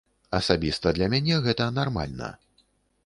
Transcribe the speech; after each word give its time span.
Асабіста 0.37 0.93
для 0.97 1.09
мяне 1.15 1.37
гэта 1.49 1.69
нармальна. 1.77 2.35